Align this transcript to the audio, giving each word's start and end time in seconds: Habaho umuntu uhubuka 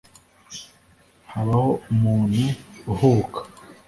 Habaho 1.31 1.71
umuntu 1.93 2.43
uhubuka 2.91 3.41